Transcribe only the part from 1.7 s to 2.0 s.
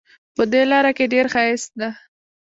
ده